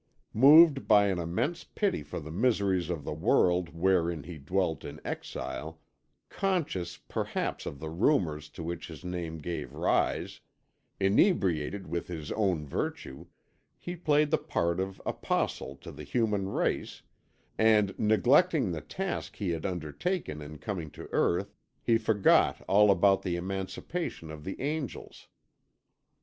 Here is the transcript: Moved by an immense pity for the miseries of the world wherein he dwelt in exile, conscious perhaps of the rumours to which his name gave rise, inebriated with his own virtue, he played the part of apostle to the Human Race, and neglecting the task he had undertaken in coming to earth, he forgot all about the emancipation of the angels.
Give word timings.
Moved 0.33 0.87
by 0.87 1.09
an 1.09 1.19
immense 1.19 1.63
pity 1.63 2.01
for 2.01 2.19
the 2.19 2.31
miseries 2.31 2.89
of 2.89 3.03
the 3.03 3.13
world 3.13 3.69
wherein 3.69 4.23
he 4.23 4.39
dwelt 4.39 4.83
in 4.83 4.99
exile, 5.05 5.79
conscious 6.27 6.97
perhaps 6.97 7.67
of 7.67 7.77
the 7.79 7.91
rumours 7.91 8.49
to 8.49 8.63
which 8.63 8.87
his 8.87 9.05
name 9.05 9.37
gave 9.37 9.75
rise, 9.75 10.39
inebriated 10.99 11.85
with 11.85 12.07
his 12.07 12.31
own 12.31 12.65
virtue, 12.65 13.27
he 13.77 13.95
played 13.95 14.31
the 14.31 14.39
part 14.39 14.79
of 14.79 14.99
apostle 15.05 15.75
to 15.75 15.91
the 15.91 16.03
Human 16.03 16.49
Race, 16.49 17.03
and 17.59 17.93
neglecting 17.99 18.71
the 18.71 18.81
task 18.81 19.35
he 19.35 19.51
had 19.51 19.67
undertaken 19.67 20.41
in 20.41 20.57
coming 20.57 20.89
to 20.89 21.07
earth, 21.11 21.53
he 21.79 21.99
forgot 21.99 22.59
all 22.61 22.89
about 22.89 23.21
the 23.21 23.35
emancipation 23.35 24.31
of 24.31 24.45
the 24.45 24.59
angels. 24.59 25.27